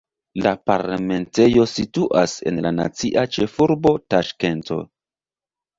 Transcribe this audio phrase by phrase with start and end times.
[0.45, 4.85] La parlamentejo situas en la nacia ĉefurbo Taŝkento.